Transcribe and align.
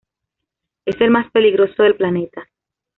Es 0.85 0.99
el 0.99 1.11
más 1.11 1.29
peligroso 1.29 1.83
del 1.83 1.95
planeta. 1.95 2.49